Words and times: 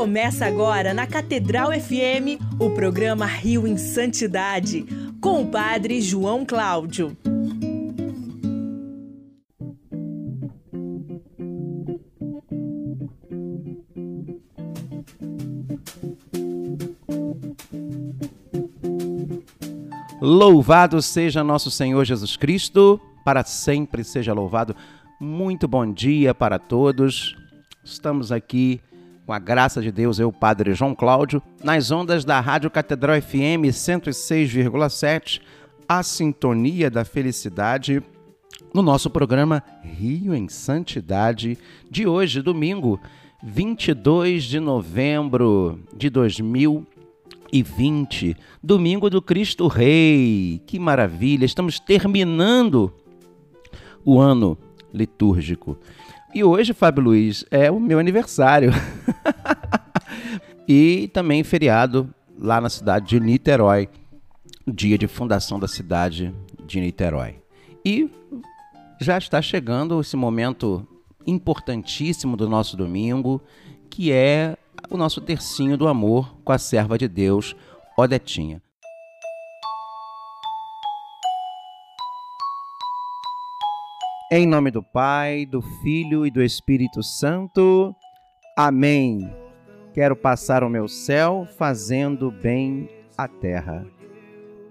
Começa 0.00 0.46
agora 0.46 0.94
na 0.94 1.06
Catedral 1.06 1.72
FM 1.72 2.40
o 2.58 2.70
programa 2.70 3.26
Rio 3.26 3.66
em 3.66 3.76
Santidade, 3.76 4.86
com 5.20 5.42
o 5.42 5.46
Padre 5.46 6.00
João 6.00 6.42
Cláudio. 6.46 7.14
Louvado 20.18 21.02
seja 21.02 21.44
nosso 21.44 21.70
Senhor 21.70 22.06
Jesus 22.06 22.38
Cristo, 22.38 22.98
para 23.22 23.44
sempre 23.44 24.02
seja 24.02 24.32
louvado. 24.32 24.74
Muito 25.20 25.68
bom 25.68 25.92
dia 25.92 26.34
para 26.34 26.58
todos. 26.58 27.36
Estamos 27.84 28.32
aqui 28.32 28.80
com 29.30 29.34
a 29.34 29.38
graça 29.38 29.80
de 29.80 29.92
Deus, 29.92 30.18
eu, 30.18 30.32
Padre 30.32 30.74
João 30.74 30.92
Cláudio, 30.92 31.40
nas 31.62 31.92
ondas 31.92 32.24
da 32.24 32.40
Rádio 32.40 32.68
Catedral 32.68 33.22
FM 33.22 33.70
106,7, 33.70 35.40
a 35.88 36.02
sintonia 36.02 36.90
da 36.90 37.04
felicidade, 37.04 38.02
no 38.74 38.82
nosso 38.82 39.08
programa 39.08 39.62
Rio 39.84 40.34
em 40.34 40.48
Santidade 40.48 41.56
de 41.88 42.08
hoje, 42.08 42.42
domingo, 42.42 42.98
22 43.40 44.42
de 44.42 44.58
novembro 44.58 45.78
de 45.96 46.10
2020, 46.10 48.36
domingo 48.60 49.08
do 49.08 49.22
Cristo 49.22 49.68
Rei. 49.68 50.60
Que 50.66 50.76
maravilha! 50.76 51.44
Estamos 51.44 51.78
terminando 51.78 52.92
o 54.04 54.18
ano 54.18 54.58
litúrgico. 54.92 55.78
E 56.32 56.44
hoje, 56.44 56.72
Fábio 56.72 57.02
Luiz, 57.02 57.44
é 57.50 57.70
o 57.70 57.80
meu 57.80 57.98
aniversário. 57.98 58.70
e 60.66 61.10
também 61.12 61.42
feriado 61.42 62.08
lá 62.38 62.60
na 62.60 62.68
cidade 62.68 63.08
de 63.08 63.20
Niterói, 63.20 63.88
dia 64.66 64.96
de 64.96 65.08
fundação 65.08 65.58
da 65.58 65.66
cidade 65.66 66.32
de 66.64 66.80
Niterói. 66.80 67.36
E 67.84 68.08
já 69.00 69.18
está 69.18 69.42
chegando 69.42 70.00
esse 70.00 70.16
momento 70.16 70.86
importantíssimo 71.26 72.36
do 72.36 72.48
nosso 72.48 72.76
domingo, 72.76 73.42
que 73.90 74.12
é 74.12 74.56
o 74.88 74.96
nosso 74.96 75.20
tercinho 75.20 75.76
do 75.76 75.88
amor 75.88 76.36
com 76.44 76.52
a 76.52 76.58
serva 76.58 76.96
de 76.96 77.08
Deus, 77.08 77.56
Odetinha. 77.96 78.62
Em 84.32 84.46
nome 84.46 84.70
do 84.70 84.80
Pai, 84.80 85.44
do 85.44 85.60
Filho 85.60 86.24
e 86.24 86.30
do 86.30 86.40
Espírito 86.40 87.02
Santo. 87.02 87.92
Amém. 88.56 89.28
Quero 89.92 90.14
passar 90.14 90.62
o 90.62 90.70
meu 90.70 90.86
céu 90.86 91.48
fazendo 91.58 92.30
bem 92.30 92.88
a 93.18 93.26
terra. 93.26 93.84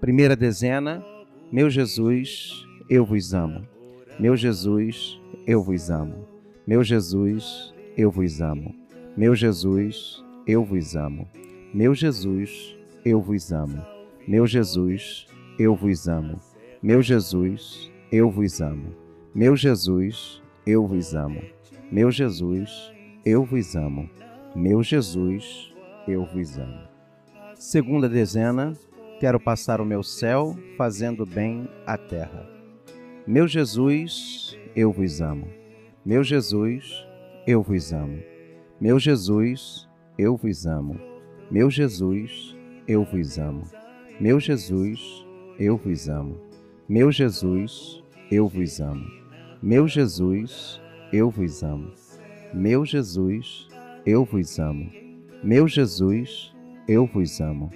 Primeira 0.00 0.34
dezena. 0.34 1.04
Meu 1.52 1.68
Jesus, 1.68 2.66
eu 2.88 3.04
vos 3.04 3.34
amo. 3.34 3.68
Meu 4.18 4.34
Jesus, 4.34 5.20
eu 5.46 5.62
vos 5.62 5.90
amo. 5.90 6.26
Meu 6.66 6.82
Jesus, 6.82 7.74
eu 7.98 8.10
vos 8.10 8.40
amo. 8.40 8.74
Meu 9.14 9.36
Jesus, 9.36 10.24
eu 10.46 10.64
vos 10.64 10.96
amo. 10.96 11.28
Meu 11.74 11.94
Jesus, 11.94 12.74
eu 13.04 13.20
vos 13.20 13.52
amo. 13.52 13.84
Meu 14.26 14.46
Jesus, 14.46 15.26
eu 15.58 15.74
vos 15.74 16.08
amo. 16.08 16.40
Meu 16.82 17.02
Jesus, 17.02 17.92
eu 18.10 18.30
vos 18.30 18.62
amo. 18.62 18.99
Meu 19.32 19.54
Jesus, 19.54 20.42
eu 20.66 20.84
vos 20.88 21.14
amo. 21.14 21.40
Meu 21.88 22.10
Jesus, 22.10 22.92
eu 23.24 23.44
vos 23.44 23.76
amo. 23.76 24.10
Meu 24.56 24.82
Jesus, 24.82 25.72
eu 26.08 26.24
vos 26.24 26.58
amo. 26.58 26.80
Segunda 27.54 28.08
dezena, 28.08 28.76
quero 29.20 29.38
passar 29.38 29.80
o 29.80 29.84
meu 29.84 30.02
céu 30.02 30.58
fazendo 30.76 31.24
bem 31.24 31.68
à 31.86 31.96
terra. 31.96 32.44
Meu 33.24 33.46
Jesus, 33.46 34.58
eu 34.74 34.90
vos 34.90 35.20
amo. 35.20 35.46
Meu 36.04 36.24
Jesus, 36.24 37.06
eu 37.46 37.62
vos 37.62 37.92
amo. 37.92 38.20
Meu 38.80 38.98
Jesus, 38.98 39.88
eu 40.18 40.36
vos 40.36 40.66
amo. 40.66 40.98
Meu 41.48 41.70
Jesus, 41.70 42.56
eu 42.88 43.04
vos 43.04 43.38
amo. 43.38 43.62
Meu 44.18 44.40
Jesus, 44.40 45.24
eu 45.56 45.76
vos 45.76 46.08
amo. 46.08 46.36
Meu 46.88 47.12
Jesus, 47.12 48.02
eu 48.28 48.48
vos 48.48 48.80
amo. 48.80 49.19
Meu 49.62 49.86
Jesus, 49.86 50.80
eu 51.12 51.28
vos 51.28 51.62
amo. 51.62 51.92
Meu 52.54 52.86
Jesus, 52.86 53.68
eu 54.06 54.24
vos 54.24 54.58
amo. 54.58 54.90
Meu 55.44 55.68
Jesus, 55.68 56.54
eu 56.88 57.04
vos 57.04 57.42
amo. 57.42 57.70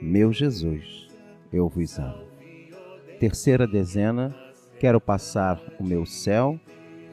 Meu 0.00 0.32
Jesus, 0.32 1.08
eu 1.52 1.68
vos 1.68 1.98
amo. 1.98 2.22
Terceira 3.20 3.66
dezena, 3.66 4.34
quero 4.80 4.98
passar 4.98 5.60
o 5.78 5.84
meu 5.84 6.06
céu 6.06 6.58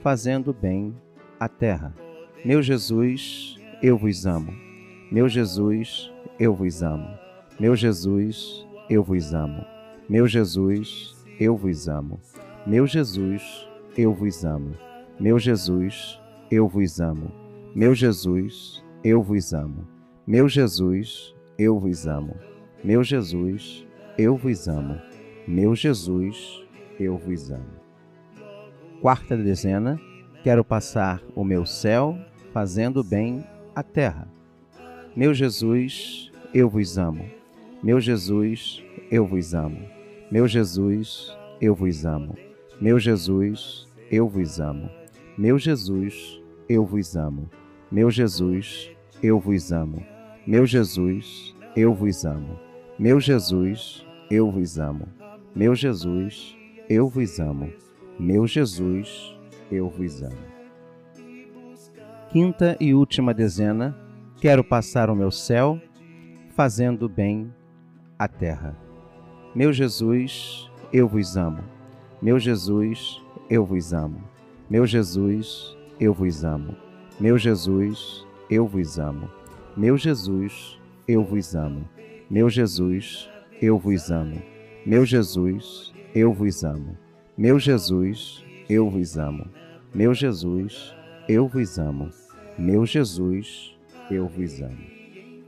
fazendo 0.02 0.54
bem 0.54 0.96
à 1.38 1.50
terra. 1.50 1.94
Meu 2.46 2.62
Jesus, 2.62 3.58
eu 3.82 3.98
vos 3.98 4.26
amo. 4.26 4.54
Meu 5.12 5.28
Jesus, 5.28 6.10
eu 6.40 6.56
vos 6.56 6.82
amo. 6.82 7.10
Meu 7.60 7.76
Jesus, 7.76 8.66
eu 8.90 9.04
vos 9.04 9.34
amo. 9.34 9.66
Meu 10.08 10.26
Jesus, 10.30 11.14
eu 11.38 11.58
vos 11.58 11.90
amo. 11.90 12.22
Meu 12.66 12.88
Jesus, 12.88 13.68
eu 13.98 14.14
vos 14.14 14.44
amo. 14.44 14.76
Meu 15.20 15.38
Jesus, 15.38 16.20
eu 16.50 16.68
vos 16.68 17.00
amo. 17.00 17.32
Meu 17.76 17.94
Jesus, 17.94 18.84
eu 19.04 19.22
vos 19.22 19.54
amo. 19.54 19.88
Meu 20.26 20.50
Jesus, 20.50 21.36
eu 21.58 21.80
vos 21.80 22.08
amo. 22.08 22.36
Meu 22.84 23.04
Jesus, 23.04 23.86
eu 24.18 24.36
vos 24.36 24.68
amo. 24.68 25.00
Meu 25.48 25.76
Jesus, 25.76 26.64
eu 27.00 27.18
vos 27.18 27.52
amo. 27.52 27.84
Quarta 29.02 29.38
dezena, 29.38 30.00
quero 30.44 30.64
passar 30.64 31.22
o 31.36 31.44
meu 31.44 31.66
céu 31.66 32.18
fazendo 32.52 33.04
bem 33.04 33.44
à 33.76 33.84
terra. 33.84 34.28
Meu 35.16 35.34
Jesus, 35.34 36.32
eu 36.54 36.70
vos 36.70 36.98
amo. 36.98 37.26
Meu 37.84 38.00
Jesus, 38.00 38.84
eu 39.12 39.28
vos 39.28 39.54
amo. 39.54 39.80
Meu 40.32 40.48
Jesus, 40.48 41.38
eu 41.62 41.76
vos 41.76 42.06
amo. 42.06 42.36
Meu 42.84 43.00
Jesus, 43.00 43.88
eu 44.12 44.28
vos 44.28 44.60
amo. 44.60 44.90
Meu 45.38 45.58
Jesus, 45.58 46.42
eu 46.68 46.86
vos 46.86 47.16
amo. 47.16 47.50
Meu 47.90 48.12
Jesus, 48.12 48.92
eu 49.24 49.40
vos 49.40 49.72
amo. 49.72 50.06
Meu 50.46 50.66
Jesus, 50.66 51.56
eu 51.78 51.94
vos 51.94 52.26
amo. 52.26 52.60
Meu 53.00 53.22
Jesus, 53.22 54.06
eu 54.30 54.52
vos 54.52 54.78
amo. 54.78 55.08
Meu 55.56 55.74
Jesus, 55.74 56.58
eu 56.90 57.08
vos 57.08 57.40
amo. 57.40 57.72
Meu 58.20 58.46
Jesus, 58.46 59.34
eu 59.72 59.88
vos 59.88 60.22
amo. 60.22 60.44
Quinta 62.32 62.76
e 62.82 62.94
última 62.94 63.34
dezena, 63.34 63.98
quero 64.42 64.62
passar 64.62 65.10
o 65.10 65.16
meu 65.16 65.32
céu 65.32 65.82
fazendo 66.50 67.08
bem 67.08 67.50
à 68.20 68.28
terra. 68.28 68.76
Meu 69.56 69.72
Jesus, 69.72 70.70
eu 70.92 71.08
vos 71.08 71.38
amo. 71.38 71.73
Meu 72.24 72.40
Jesus, 72.40 73.22
eu 73.50 73.66
vos 73.66 73.92
amo. 73.92 74.24
Meu 74.70 74.88
Jesus, 74.88 75.76
eu 76.00 76.14
vos 76.14 76.46
amo. 76.46 76.74
Meu 77.20 77.38
Jesus, 77.38 78.26
eu 78.50 78.66
vos 78.66 78.98
amo. 78.98 79.30
Meu 79.76 79.98
Jesus, 79.98 80.80
eu 81.06 81.22
vos 81.22 81.54
amo. 81.54 81.86
Meu 82.30 82.50
Jesus, 82.50 83.30
eu 83.62 83.78
vos 83.78 84.10
amo. 84.10 84.42
Meu 84.86 85.06
Jesus, 85.06 85.94
eu 86.16 86.32
vos 86.32 86.64
amo. 86.64 86.98
Meu 87.38 87.60
Jesus, 87.60 88.46
eu 88.70 88.90
vos 88.90 89.18
amo. 89.18 89.50
Meu 89.94 90.14
Jesus, 90.14 90.96
eu 91.28 91.46
vos 91.46 91.78
amo. 91.78 92.10
Meu 92.58 92.86
Jesus, 92.86 93.78
eu 94.10 94.30
vos 94.30 94.62
amo. 94.62 94.86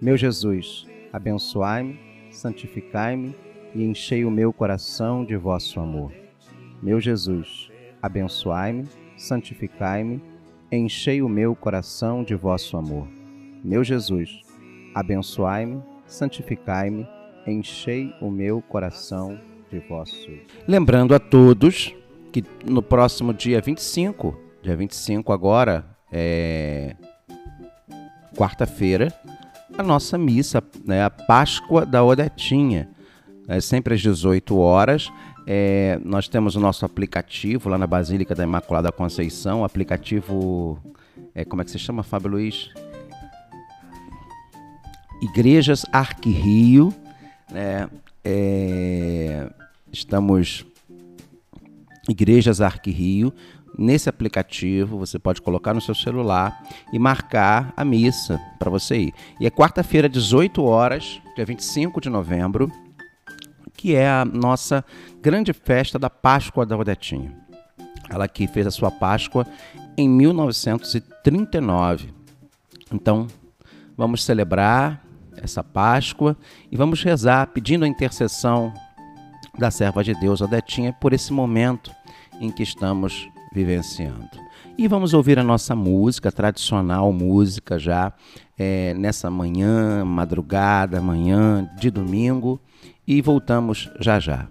Meu 0.02 0.18
Jesus, 0.18 0.86
abençoai-me, 1.14 1.98
santificai-me 2.32 3.34
e 3.74 3.82
enchei 3.82 4.26
o 4.26 4.30
meu 4.30 4.52
coração 4.52 5.24
de 5.24 5.38
vosso 5.38 5.80
amor. 5.80 6.25
Meu 6.86 7.02
Jesus, 7.02 7.72
abençoai-me, 8.00 8.88
santificai-me, 9.18 10.22
enchei 10.72 11.20
o 11.20 11.28
meu 11.28 11.56
coração 11.56 12.24
de 12.24 12.36
vosso 12.36 12.78
amor. 12.78 13.08
Meu 13.64 13.84
Jesus, 13.84 14.42
abençoai-me, 14.94 15.82
santificai-me, 16.06 17.08
enchei 17.48 18.14
o 18.22 18.30
meu 18.30 18.62
coração 18.62 19.40
de 19.72 19.80
vosso. 19.80 20.30
Lembrando 20.68 21.16
a 21.16 21.20
todos 21.20 21.92
que 22.32 22.44
no 22.64 22.84
próximo 22.84 23.34
dia 23.34 23.60
25, 23.60 24.40
dia 24.62 24.76
25 24.76 25.34
agora, 25.34 25.84
é 26.12 26.96
quarta-feira, 28.38 29.12
a 29.76 29.82
nossa 29.82 30.20
missa, 30.20 30.62
né, 30.86 31.04
a 31.04 31.10
Páscoa 31.10 31.84
da 31.84 32.04
Odetinha, 32.04 32.92
é 33.48 33.60
sempre 33.60 33.96
às 33.96 34.02
18 34.02 34.58
horas. 34.58 35.12
É, 35.48 36.00
nós 36.04 36.28
temos 36.28 36.56
o 36.56 36.60
nosso 36.60 36.86
aplicativo 36.86 37.70
lá 37.70 37.78
na 37.78 37.86
Basílica 37.86 38.34
da 38.34 38.44
Imaculada 38.44 38.92
Conceição, 38.92 39.64
aplicativo. 39.64 40.80
É, 41.34 41.46
como 41.46 41.62
é 41.62 41.66
que 41.66 41.72
se 41.72 41.78
chama, 41.78 42.02
Fábio 42.02 42.32
Luiz? 42.32 42.72
Igrejas 45.22 45.86
Arquirio, 45.92 46.94
né? 47.52 47.88
É, 48.24 49.50
estamos 49.92 50.66
Igrejas 52.10 52.60
Arquirio. 52.60 53.32
Nesse 53.78 54.10
aplicativo 54.10 54.98
você 54.98 55.20
pode 55.20 55.42
colocar 55.42 55.74
no 55.74 55.82
seu 55.82 55.94
celular 55.94 56.64
e 56.94 56.98
marcar 56.98 57.74
a 57.76 57.84
missa 57.84 58.40
para 58.58 58.72
você 58.72 58.98
ir. 58.98 59.14
E 59.40 59.46
é 59.46 59.52
quarta-feira, 59.52 60.08
18 60.08 60.64
horas, 60.64 61.22
dia 61.36 61.46
25 61.46 62.00
de 62.00 62.10
novembro, 62.10 62.72
que 63.86 63.94
é 63.94 64.10
a 64.10 64.26
nossa 64.26 64.84
grande 65.22 65.54
festa 65.54 66.00
da 66.00 66.10
Páscoa 66.10 66.66
da 66.66 66.76
Odetinha. 66.76 67.32
Ela 68.10 68.28
que 68.28 68.48
fez 68.48 68.66
a 68.66 68.72
sua 68.72 68.90
Páscoa 68.90 69.46
em 69.96 70.10
1939. 70.10 72.12
Então, 72.92 73.28
vamos 73.96 74.24
celebrar 74.24 75.06
essa 75.38 75.64
Páscoa 75.64 76.36
e 76.72 76.76
vamos 76.76 77.04
rezar 77.04 77.46
pedindo 77.54 77.86
a 77.86 77.88
intercessão 77.88 78.74
da 79.56 79.70
serva 79.70 80.04
de 80.04 80.16
Deus, 80.16 80.42
Odetinha, 80.42 80.92
por 80.92 81.14
esse 81.14 81.32
momento 81.32 81.92
em 82.42 82.50
que 82.50 82.64
estamos 82.64 83.30
vivenciando. 83.54 84.32
E 84.80 84.88
vamos 84.88 85.14
ouvir 85.14 85.38
a 85.38 85.44
nossa 85.44 85.76
música, 85.76 86.32
tradicional 86.32 87.14
música 87.14 87.78
já 87.78 88.12
é, 88.58 88.96
nessa 88.96 89.30
manhã, 89.30 90.04
madrugada, 90.04 91.00
manhã 91.00 91.70
de 91.80 91.92
domingo, 91.92 92.60
e 93.08 93.22
voltamos 93.22 93.90
já 94.00 94.20
já. 94.20 94.48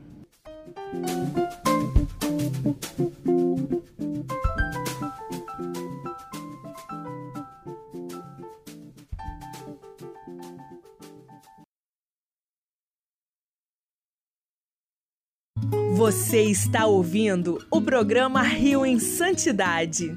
Você 15.97 16.43
está 16.43 16.87
ouvindo 16.87 17.65
o 17.71 17.81
programa 17.81 18.43
Rio 18.43 18.85
em 18.85 18.99
Santidade. 18.99 20.17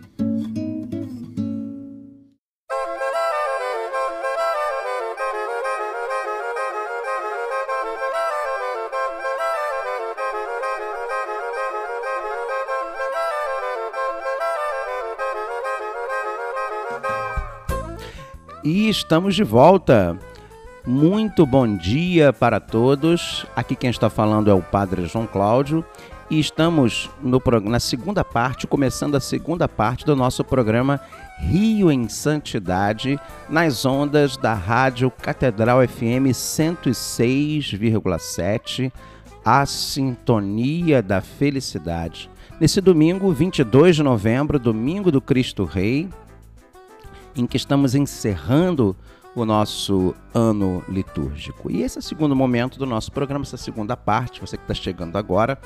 E 18.88 18.90
estamos 18.90 19.36
de 19.36 19.44
volta. 19.44 20.18
Muito 20.86 21.46
bom 21.46 21.76
dia 21.76 22.32
para 22.32 22.58
todos. 22.58 23.46
Aqui 23.54 23.76
quem 23.76 23.90
está 23.90 24.10
falando 24.10 24.50
é 24.50 24.54
o 24.54 24.62
Padre 24.62 25.06
João 25.08 25.28
Cláudio 25.28 25.84
e 26.30 26.40
estamos 26.40 27.10
no, 27.22 27.42
na 27.64 27.82
segunda 27.82 28.24
parte, 28.24 28.66
começando 28.66 29.16
a 29.16 29.20
segunda 29.20 29.68
parte 29.68 30.06
do 30.06 30.16
nosso 30.16 30.42
programa 30.42 31.02
Rio 31.38 31.92
em 31.92 32.08
Santidade, 32.08 33.20
nas 33.50 33.86
ondas 33.86 34.38
da 34.38 34.54
Rádio 34.54 35.12
Catedral 35.12 35.86
FM 35.86 36.32
106,7, 36.32 38.90
a 39.44 39.66
sintonia 39.66 41.02
da 41.02 41.20
felicidade. 41.20 42.30
Nesse 42.58 42.80
domingo, 42.80 43.34
22 43.34 43.98
de 43.98 44.04
novembro, 44.04 44.58
domingo 44.58 45.12
do 45.12 45.20
Cristo 45.20 45.66
Rei, 45.66 46.08
em 47.38 47.46
que 47.46 47.58
estamos 47.58 47.96
encerrando 47.96 48.96
o 49.36 49.46
nosso 49.46 50.16
ano 50.34 50.84
litúrgico. 50.90 51.70
E 51.70 51.84
esse 51.84 51.98
é 51.98 52.00
o 52.00 52.04
segundo 52.04 52.36
momento 52.36 52.80
do 52.80 52.86
nosso 52.86 53.12
programa, 53.12 53.44
essa 53.44 53.58
segunda 53.58 53.96
parte, 53.96 54.42
você 54.42 54.58
que 54.58 54.64
está 54.64 54.74
chegando 54.74 55.16
agora, 55.16 55.60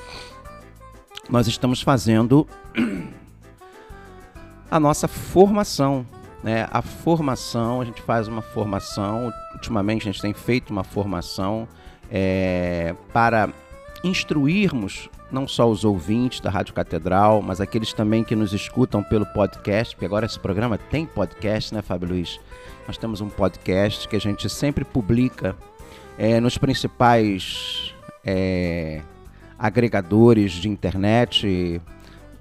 nós 1.30 1.46
estamos 1.46 1.80
fazendo 1.80 2.46
a 4.70 4.78
nossa 4.78 5.08
formação. 5.08 6.06
Né? 6.42 6.68
A 6.70 6.82
formação, 6.82 7.80
a 7.80 7.84
gente 7.84 8.02
faz 8.02 8.28
uma 8.28 8.42
formação, 8.42 9.32
ultimamente 9.54 10.02
a 10.02 10.12
gente 10.12 10.20
tem 10.20 10.34
feito 10.34 10.70
uma 10.70 10.84
formação 10.84 11.66
é, 12.10 12.94
para 13.12 13.48
instruirmos 14.04 15.08
não 15.30 15.48
só 15.48 15.68
os 15.68 15.84
ouvintes 15.84 16.40
da 16.40 16.50
Rádio 16.50 16.74
Catedral, 16.74 17.40
mas 17.40 17.60
aqueles 17.60 17.92
também 17.92 18.22
que 18.22 18.36
nos 18.36 18.52
escutam 18.52 19.02
pelo 19.02 19.24
podcast, 19.26 19.94
porque 19.94 20.04
agora 20.04 20.26
esse 20.26 20.38
programa 20.38 20.76
tem 20.76 21.06
podcast, 21.06 21.74
né, 21.74 21.80
Fábio 21.80 22.10
Luiz? 22.10 22.38
Nós 22.86 22.98
temos 22.98 23.20
um 23.20 23.28
podcast 23.28 24.06
que 24.08 24.16
a 24.16 24.20
gente 24.20 24.48
sempre 24.50 24.84
publica 24.84 25.56
é, 26.18 26.38
nos 26.40 26.58
principais 26.58 27.94
é, 28.24 29.00
agregadores 29.58 30.52
de 30.52 30.68
internet, 30.68 31.80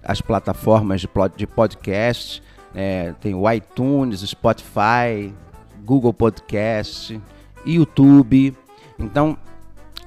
as 0.04 0.20
plataformas 0.20 1.02
de, 1.02 1.10
de 1.38 1.48
podcast. 1.48 2.42
É, 2.74 3.14
tem 3.22 3.34
o 3.34 3.50
iTunes, 3.52 4.22
Spotify, 4.22 5.34
Google 5.86 6.14
Podcast, 6.14 7.22
YouTube. 7.66 8.56
Então, 8.98 9.38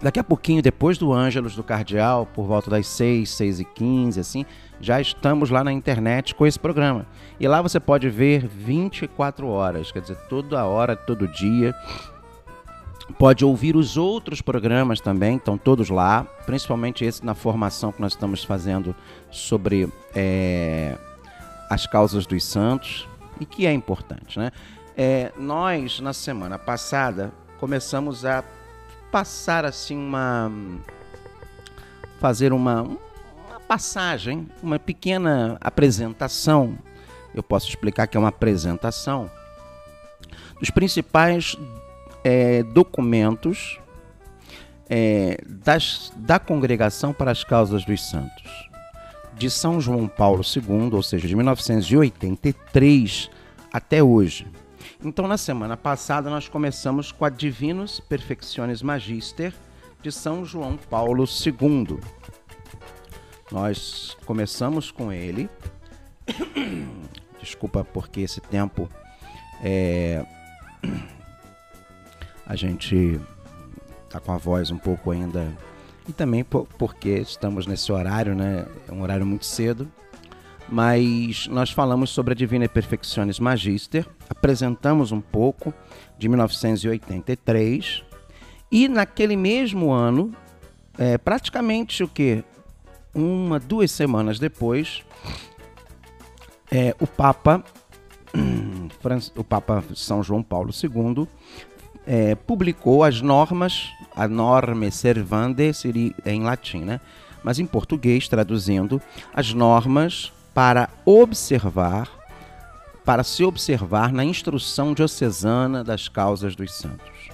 Daqui 0.04 0.20
a 0.20 0.24
pouquinho, 0.24 0.60
depois 0.60 0.98
do 0.98 1.14
Ângelos 1.14 1.56
do 1.56 1.62
Cardeal, 1.62 2.26
por 2.26 2.44
volta 2.44 2.68
das 2.70 2.86
6, 2.88 3.26
6 3.26 3.60
e 3.60 3.64
15, 3.64 4.20
assim, 4.20 4.44
já 4.78 5.00
estamos 5.00 5.48
lá 5.48 5.64
na 5.64 5.72
internet 5.72 6.34
com 6.34 6.46
esse 6.46 6.58
programa. 6.58 7.06
E 7.40 7.48
lá 7.48 7.62
você 7.62 7.80
pode 7.80 8.10
ver 8.10 8.46
24 8.46 9.48
horas, 9.48 9.90
quer 9.90 10.02
dizer, 10.02 10.18
toda 10.28 10.62
hora, 10.66 10.94
todo 10.94 11.26
dia. 11.26 11.74
Pode 13.18 13.46
ouvir 13.46 13.76
os 13.76 13.96
outros 13.96 14.42
programas 14.42 15.00
também, 15.00 15.38
estão 15.38 15.56
todos 15.56 15.88
lá, 15.88 16.24
principalmente 16.44 17.02
esse 17.02 17.24
na 17.24 17.34
formação 17.34 17.90
que 17.90 18.02
nós 18.02 18.12
estamos 18.12 18.44
fazendo 18.44 18.94
sobre 19.30 19.90
é, 20.14 20.98
as 21.70 21.86
causas 21.86 22.26
dos 22.26 22.44
santos, 22.44 23.08
e 23.40 23.46
que 23.46 23.64
é 23.64 23.72
importante, 23.72 24.38
né? 24.38 24.52
É, 24.94 25.32
nós, 25.38 25.98
na 25.98 26.12
semana 26.12 26.58
passada, 26.58 27.32
começamos 27.58 28.26
a 28.26 28.44
passar 29.14 29.64
assim 29.64 29.96
uma 29.96 30.50
fazer 32.18 32.52
uma, 32.52 32.82
uma 32.82 33.60
passagem, 33.68 34.48
uma 34.60 34.76
pequena 34.76 35.56
apresentação. 35.60 36.76
Eu 37.32 37.40
posso 37.40 37.68
explicar 37.68 38.08
que 38.08 38.16
é 38.16 38.20
uma 38.20 38.30
apresentação 38.30 39.30
dos 40.58 40.68
principais 40.70 41.56
é, 42.24 42.64
documentos 42.64 43.78
é, 44.90 45.38
das, 45.46 46.12
da 46.16 46.40
Congregação 46.40 47.12
para 47.12 47.30
as 47.30 47.44
Causas 47.44 47.84
dos 47.84 48.10
Santos, 48.10 48.68
de 49.34 49.48
São 49.48 49.80
João 49.80 50.08
Paulo 50.08 50.42
II, 50.42 50.92
ou 50.92 51.04
seja, 51.04 51.28
de 51.28 51.36
1983 51.36 53.30
até 53.72 54.02
hoje. 54.02 54.44
Então, 55.04 55.28
na 55.28 55.36
semana 55.36 55.76
passada, 55.76 56.30
nós 56.30 56.48
começamos 56.48 57.12
com 57.12 57.26
a 57.26 57.28
Divinus 57.28 58.00
Perfectiones 58.00 58.80
Magister 58.80 59.52
de 60.00 60.10
São 60.10 60.46
João 60.46 60.78
Paulo 60.78 61.24
II. 61.24 62.00
Nós 63.52 64.16
começamos 64.24 64.90
com 64.90 65.12
ele. 65.12 65.50
Desculpa, 67.38 67.84
porque 67.84 68.22
esse 68.22 68.40
tempo 68.40 68.88
é... 69.62 70.24
a 72.46 72.56
gente 72.56 73.20
tá 74.08 74.18
com 74.18 74.32
a 74.32 74.38
voz 74.38 74.70
um 74.70 74.78
pouco 74.78 75.10
ainda. 75.10 75.52
E 76.08 76.14
também 76.14 76.42
porque 76.42 77.10
estamos 77.10 77.66
nesse 77.66 77.92
horário, 77.92 78.34
né? 78.34 78.66
É 78.88 78.92
um 78.92 79.02
horário 79.02 79.26
muito 79.26 79.44
cedo 79.44 79.86
mas 80.68 81.46
nós 81.48 81.70
falamos 81.70 82.10
sobre 82.10 82.32
a 82.32 82.36
Divina 82.36 82.68
Perfectionis 82.68 83.38
Magister, 83.38 84.06
apresentamos 84.36 85.12
um 85.12 85.20
pouco 85.20 85.72
de 86.18 86.28
1983 86.28 88.04
e 88.70 88.88
naquele 88.88 89.36
mesmo 89.36 89.92
ano, 89.92 90.32
é, 90.98 91.16
praticamente 91.18 92.02
o 92.02 92.08
que 92.08 92.44
uma 93.14 93.60
duas 93.60 93.90
semanas 93.90 94.38
depois, 94.38 95.02
é, 96.70 96.94
o 97.00 97.06
Papa 97.06 97.62
o 99.36 99.44
Papa 99.44 99.84
São 99.94 100.22
João 100.22 100.42
Paulo 100.42 100.70
II 100.72 101.28
é, 102.06 102.34
publicou 102.34 103.04
as 103.04 103.20
normas, 103.20 103.90
a 104.14 104.28
norme 104.28 104.90
servande 104.90 105.72
seria 105.72 106.12
em 106.26 106.42
latim, 106.42 106.80
né? 106.80 107.00
Mas 107.42 107.58
em 107.58 107.66
português, 107.66 108.26
traduzindo, 108.28 109.00
as 109.32 109.52
normas 109.52 110.32
para 110.54 110.88
observar, 111.04 112.08
para 113.04 113.22
se 113.22 113.44
observar 113.44 114.12
na 114.12 114.24
instrução 114.24 114.94
diocesana 114.94 115.84
das 115.84 116.08
causas 116.08 116.56
dos 116.56 116.72
santos. 116.74 117.28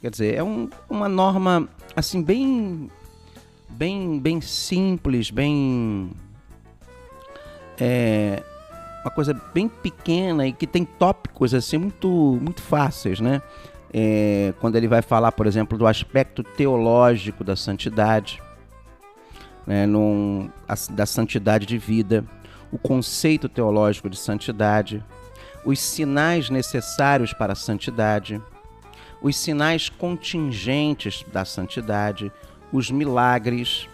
Quer 0.00 0.10
dizer, 0.10 0.34
é 0.34 0.42
um, 0.42 0.68
uma 0.88 1.08
norma 1.08 1.68
assim 1.94 2.22
bem, 2.22 2.90
bem, 3.68 4.18
bem 4.18 4.40
simples, 4.40 5.30
bem 5.30 6.10
é, 7.78 8.42
uma 9.02 9.10
coisa 9.10 9.32
bem 9.54 9.68
pequena 9.68 10.46
e 10.46 10.52
que 10.52 10.66
tem 10.66 10.84
tópicos 10.84 11.54
assim 11.54 11.78
muito, 11.78 12.38
muito 12.40 12.60
fáceis, 12.60 13.20
né? 13.20 13.40
é, 13.98 14.52
quando 14.60 14.76
ele 14.76 14.86
vai 14.86 15.00
falar, 15.00 15.32
por 15.32 15.46
exemplo, 15.46 15.78
do 15.78 15.86
aspecto 15.86 16.42
teológico 16.42 17.42
da 17.42 17.56
santidade, 17.56 18.42
né, 19.66 19.86
num, 19.86 20.50
a, 20.68 20.74
da 20.90 21.06
santidade 21.06 21.64
de 21.64 21.78
vida, 21.78 22.22
o 22.70 22.78
conceito 22.78 23.48
teológico 23.48 24.10
de 24.10 24.16
santidade, 24.16 25.02
os 25.64 25.80
sinais 25.80 26.50
necessários 26.50 27.32
para 27.32 27.52
a 27.52 27.56
santidade, 27.56 28.40
os 29.20 29.36
sinais 29.36 29.88
contingentes 29.88 31.24
da 31.32 31.44
santidade, 31.44 32.30
os 32.72 32.90
milagres. 32.90 33.88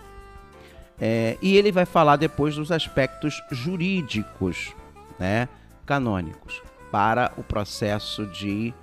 É, 1.01 1.37
e 1.41 1.57
ele 1.57 1.73
vai 1.73 1.87
falar 1.87 2.17
depois 2.17 2.57
dos 2.57 2.71
aspectos 2.71 3.43
jurídicos, 3.51 4.75
né, 5.19 5.49
canônicos, 5.87 6.63
para 6.91 7.33
o 7.37 7.43
processo 7.43 8.27
de 8.27 8.75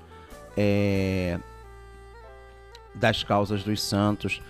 é, 0.57 1.39
das 2.95 3.23
causas 3.23 3.63
dos 3.63 3.81
santos 3.81 4.41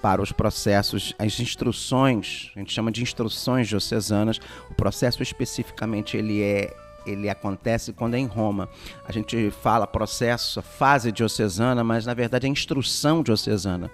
para 0.00 0.22
os 0.22 0.32
processos, 0.32 1.14
as 1.18 1.38
instruções, 1.40 2.50
a 2.54 2.58
gente 2.60 2.72
chama 2.72 2.90
de 2.90 3.02
instruções 3.02 3.68
diocesanas. 3.68 4.40
O 4.70 4.74
processo 4.74 5.22
especificamente 5.22 6.16
ele 6.16 6.42
é 6.42 6.74
ele 7.06 7.30
acontece 7.30 7.92
quando 7.92 8.14
é 8.14 8.18
em 8.18 8.26
Roma. 8.26 8.68
A 9.06 9.12
gente 9.12 9.50
fala 9.62 9.86
processo, 9.86 10.60
fase 10.60 11.10
diocesana, 11.10 11.82
mas 11.82 12.04
na 12.04 12.12
verdade 12.12 12.46
é 12.46 12.50
instrução 12.50 13.22
diocesana. 13.22 13.90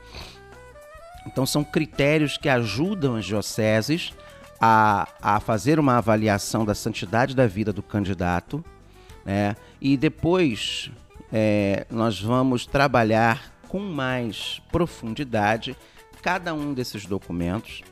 Então 1.24 1.46
são 1.46 1.62
critérios 1.62 2.36
que 2.36 2.48
ajudam 2.48 3.14
as 3.14 3.24
dioceses 3.24 4.12
a, 4.60 5.08
a 5.22 5.40
fazer 5.40 5.78
uma 5.78 5.98
avaliação 5.98 6.64
da 6.64 6.74
santidade 6.74 7.36
da 7.36 7.46
vida 7.46 7.72
do 7.72 7.82
candidato, 7.82 8.64
né? 9.24 9.56
E 9.80 9.96
depois 9.96 10.90
é, 11.32 11.86
nós 11.90 12.20
vamos 12.20 12.66
trabalhar 12.66 13.52
com 13.68 13.78
mais 13.78 14.60
profundidade 14.70 15.76
cada 16.24 16.54
um 16.54 16.72
desses 16.72 17.04
documentos. 17.04 17.82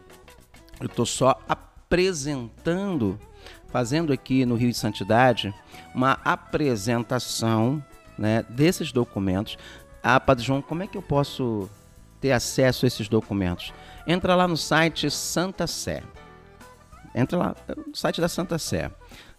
Eu 0.81 0.87
estou 0.87 1.05
só 1.05 1.39
apresentando, 1.47 3.19
fazendo 3.69 4.11
aqui 4.11 4.47
no 4.47 4.55
Rio 4.55 4.71
de 4.71 4.77
Santidade, 4.79 5.55
uma 5.95 6.12
apresentação 6.25 7.85
né, 8.17 8.43
desses 8.49 8.91
documentos. 8.91 9.59
Ah, 10.03 10.19
Padre 10.19 10.47
João, 10.47 10.62
como 10.62 10.83
é 10.83 10.87
que 10.87 10.97
eu 10.97 11.03
posso 11.03 11.69
ter 12.23 12.33
acesso 12.33 12.87
a 12.87 12.89
esses 12.89 13.07
documentos? 13.07 13.71
Entra 14.07 14.35
lá 14.35 14.49
no 14.49 14.57
site 14.57 15.11
Santa 15.11 15.67
Sé. 15.67 16.03
Entra 17.15 17.37
lá 17.37 17.57
no 17.87 17.95
site 17.95 18.19
da 18.19 18.31
Santa 18.31 18.59
Sé. 18.59 18.91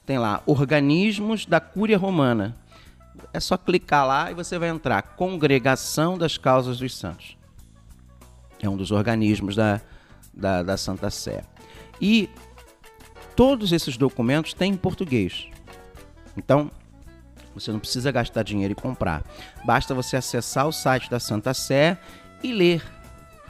Tem 0.06 0.20
lá 0.20 0.44
Organismos 0.46 1.48
da 1.48 1.60
Cúria 1.60 1.98
Romana 1.98 2.56
é 3.32 3.40
só 3.40 3.58
clicar 3.58 4.06
lá 4.06 4.32
e 4.32 4.36
você 4.36 4.60
vai 4.60 4.70
entrar. 4.70 5.02
Congregação 5.02 6.16
das 6.16 6.38
Causas 6.38 6.78
dos 6.78 6.96
Santos. 6.96 7.38
É 8.64 8.70
um 8.70 8.78
dos 8.78 8.92
organismos 8.92 9.56
da, 9.58 9.82
da, 10.34 10.64
da 10.64 10.78
Santa 10.78 11.10
Sé. 11.10 11.44
E 12.00 12.30
todos 13.36 13.74
esses 13.74 13.98
documentos 13.98 14.54
têm 14.54 14.72
em 14.72 14.78
português. 14.78 15.48
Então, 16.38 16.72
você 17.54 17.74
não 17.74 17.80
precisa 17.80 18.10
gastar 18.10 18.42
dinheiro 18.42 18.72
e 18.72 18.76
comprar. 18.76 19.22
Basta 19.66 19.94
você 19.94 20.16
acessar 20.16 20.66
o 20.66 20.72
site 20.72 21.10
da 21.10 21.20
Santa 21.20 21.54
Sé 21.54 21.98
e 22.42 22.54
ler. 22.54 22.82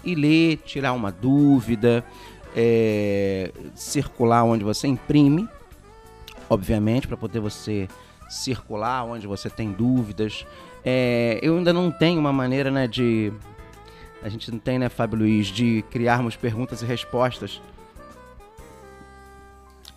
E 0.04 0.16
ler, 0.16 0.58
tirar 0.66 0.94
uma 0.94 1.12
dúvida, 1.12 2.04
é, 2.56 3.52
circular 3.76 4.44
onde 4.44 4.64
você 4.64 4.88
imprime, 4.88 5.48
obviamente, 6.50 7.08
para 7.08 7.16
poder 7.16 7.40
você 7.40 7.88
circular, 8.28 9.06
onde 9.06 9.28
você 9.28 9.50
tem 9.50 9.72
dúvidas. 9.72 10.46
É, 10.84 11.40
eu 11.42 11.58
ainda 11.58 11.72
não 11.72 11.92
tenho 11.92 12.20
uma 12.20 12.34
maneira 12.34 12.70
né, 12.72 12.88
de. 12.88 13.32
A 14.24 14.30
gente 14.30 14.50
não 14.50 14.58
tem, 14.58 14.80
né, 14.80 14.88
Fábio 14.88 15.20
Luiz, 15.20 15.48
de 15.48 15.84
criarmos 15.92 16.38
perguntas 16.38 16.82
e 16.82 16.86
respostas 16.86 17.62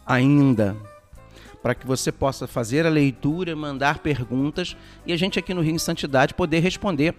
ainda. 0.05 0.77
Para 1.63 1.75
que 1.75 1.87
você 1.87 2.11
possa 2.11 2.47
fazer 2.47 2.85
a 2.85 2.91
leitura, 2.91 3.55
mandar 3.55 4.01
perguntas 4.01 4.77
e 5.05 5.13
a 5.13 5.17
gente 5.17 5.39
aqui 5.39 5.55
no 5.55 5.61
Rio 5.61 5.75
em 5.75 5.79
Santidade 5.79 6.35
poder 6.35 6.59
responder. 6.59 7.15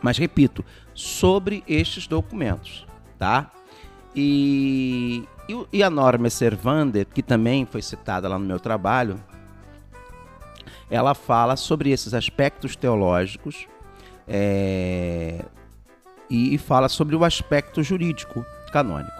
Mas 0.00 0.16
repito, 0.16 0.64
sobre 0.94 1.64
estes 1.66 2.06
documentos, 2.06 2.86
tá? 3.18 3.50
E, 4.14 5.24
e, 5.72 5.82
a 5.82 5.90
norma 5.90 6.30
Servander, 6.30 7.06
que 7.06 7.22
também 7.22 7.66
foi 7.66 7.82
citada 7.82 8.28
lá 8.28 8.38
no 8.38 8.44
meu 8.44 8.60
trabalho, 8.60 9.20
ela 10.88 11.14
fala 11.14 11.56
sobre 11.56 11.90
esses 11.90 12.14
aspectos 12.14 12.74
teológicos 12.74 13.66
é, 14.26 15.44
e, 16.30 16.56
fala 16.58 16.88
sobre 16.88 17.16
o 17.16 17.24
aspecto 17.24 17.82
jurídico 17.82 18.44
canônico. 18.72 19.16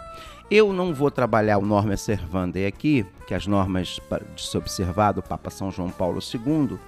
Eu 0.51 0.73
não 0.73 0.95
vou 0.95 1.11
trabalhar 1.11 1.59
o 1.59 1.67
norma 1.67 1.97
servanda 1.97 2.59
aqui, 2.67 3.05
que 3.27 3.35
as 3.35 3.47
normas 3.47 4.01
de 4.35 4.43
se 4.43 4.57
observar 4.57 5.13
do 5.13 5.23
Papa 5.23 5.51
São 5.51 5.71
João 5.71 5.91
Paulo 5.91 6.21
II, 6.21 6.79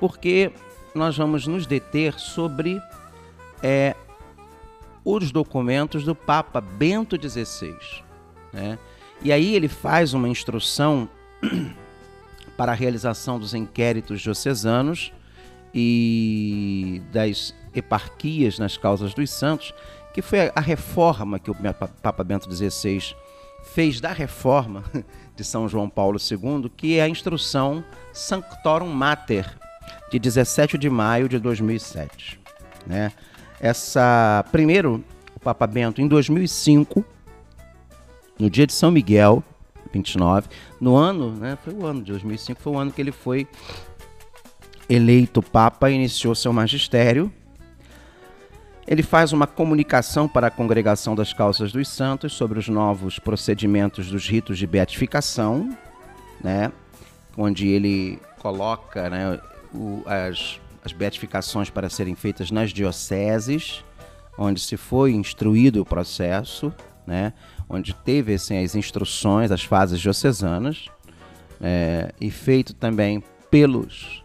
porque 0.00 0.52
nós 0.94 1.16
vamos 1.16 1.46
nos 1.46 1.66
deter 1.66 2.14
sobre 2.14 2.80
é, 3.62 3.94
os 5.04 5.30
documentos 5.30 6.04
do 6.04 6.14
Papa 6.14 6.60
Bento 6.60 7.16
XVI. 7.16 7.76
Né? 8.52 8.78
E 9.22 9.32
aí 9.32 9.54
ele 9.54 9.68
faz 9.68 10.12
uma 10.12 10.28
instrução 10.28 11.08
para 12.56 12.72
a 12.72 12.74
realização 12.74 13.38
dos 13.38 13.54
inquéritos 13.54 14.20
diocesanos 14.20 15.12
e 15.74 17.02
das 17.12 17.54
eparquias 17.74 18.58
nas 18.58 18.76
causas 18.76 19.14
dos 19.14 19.30
santos, 19.30 19.74
que 20.12 20.22
foi 20.22 20.52
a 20.54 20.60
reforma 20.60 21.38
que 21.38 21.50
o 21.50 21.56
Papa 22.02 22.22
Bento 22.24 22.52
XVI 22.52 23.14
fez 23.64 24.00
da 24.00 24.12
reforma 24.12 24.84
de 25.34 25.42
São 25.42 25.68
João 25.68 25.88
Paulo 25.88 26.18
II, 26.18 26.70
que 26.76 26.98
é 26.98 27.02
a 27.02 27.08
instrução 27.08 27.84
Sanctorum 28.12 28.88
Mater, 28.88 29.58
de 30.10 30.18
17 30.18 30.78
de 30.78 30.88
maio 30.88 31.28
de 31.28 31.38
2007. 31.38 32.40
Né? 32.86 33.12
Essa, 33.60 34.44
primeiro, 34.52 35.02
o 35.34 35.40
Papa 35.40 35.66
Bento, 35.66 36.00
em 36.00 36.06
2005, 36.06 37.04
no 38.38 38.50
dia 38.50 38.66
de 38.66 38.72
São 38.72 38.90
Miguel, 38.90 39.42
29. 39.92 40.48
No 40.80 40.96
ano, 40.96 41.32
né, 41.32 41.56
foi 41.62 41.72
o 41.72 41.86
ano 41.86 42.00
de 42.00 42.12
2005, 42.12 42.60
foi 42.60 42.72
o 42.72 42.78
ano 42.78 42.92
que 42.92 43.00
ele 43.00 43.12
foi 43.12 43.48
eleito 44.88 45.42
Papa 45.42 45.90
e 45.90 45.94
iniciou 45.94 46.34
seu 46.34 46.52
magistério. 46.52 47.32
Ele 48.86 49.02
faz 49.02 49.32
uma 49.32 49.46
comunicação 49.46 50.28
para 50.28 50.48
a 50.48 50.50
Congregação 50.50 51.14
das 51.14 51.32
Causas 51.32 51.72
dos 51.72 51.88
Santos 51.88 52.34
sobre 52.34 52.58
os 52.58 52.68
novos 52.68 53.18
procedimentos 53.18 54.10
dos 54.10 54.28
ritos 54.28 54.58
de 54.58 54.66
beatificação, 54.66 55.76
né, 56.42 56.70
onde 57.36 57.66
ele 57.68 58.18
coloca 58.38 59.08
né, 59.08 59.40
o, 59.72 60.02
as, 60.04 60.60
as 60.84 60.92
beatificações 60.92 61.70
para 61.70 61.88
serem 61.88 62.14
feitas 62.14 62.50
nas 62.50 62.70
dioceses, 62.70 63.82
onde 64.36 64.60
se 64.60 64.76
foi 64.76 65.12
instruído 65.12 65.80
o 65.80 65.84
processo, 65.86 66.70
né, 67.06 67.32
onde 67.66 67.94
teve 67.94 68.34
assim, 68.34 68.62
as 68.62 68.74
instruções, 68.74 69.50
as 69.50 69.64
fases 69.64 69.98
diocesanas, 69.98 70.90
é, 71.58 72.12
e 72.20 72.30
feito 72.30 72.74
também 72.74 73.24
pelos, 73.50 74.22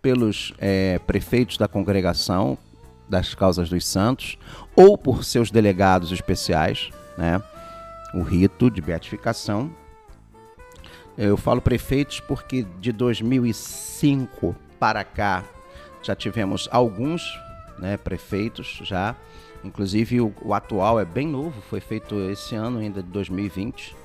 pelos 0.00 0.54
é, 0.58 0.98
prefeitos 1.00 1.58
da 1.58 1.68
congregação 1.68 2.56
das 3.08 3.34
causas 3.34 3.68
dos 3.68 3.86
santos, 3.86 4.38
ou 4.76 4.96
por 4.96 5.24
seus 5.24 5.50
delegados 5.50 6.12
especiais, 6.12 6.90
né, 7.16 7.42
o 8.14 8.22
rito 8.22 8.70
de 8.70 8.80
beatificação. 8.80 9.70
Eu 11.16 11.36
falo 11.36 11.60
prefeitos 11.60 12.20
porque 12.20 12.66
de 12.80 12.92
2005 12.92 14.54
para 14.78 15.02
cá 15.02 15.44
já 16.02 16.14
tivemos 16.14 16.68
alguns 16.70 17.22
né, 17.78 17.96
prefeitos 17.96 18.80
já 18.84 19.16
Inclusive 19.64 20.20
o, 20.20 20.32
o, 20.42 20.54
atual 20.54 21.00
é 21.00 21.04
bem 21.04 21.26
novo, 21.26 21.60
foi 21.62 21.80
feito 21.80 22.14
esse 22.30 22.54
ano 22.54 22.78
ainda 22.78 23.02
de 23.02 23.08
2020. 23.08 23.96